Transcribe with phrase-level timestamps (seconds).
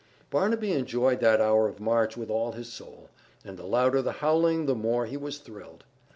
[0.31, 3.11] Barnaby enjoyed that hour of march with all his soul,
[3.45, 5.83] and the louder the howling the more he was thrilled.